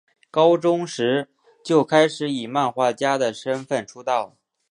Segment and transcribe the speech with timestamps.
[0.31, 1.29] 高中时
[1.63, 4.35] 就开始以漫画家的身份出道。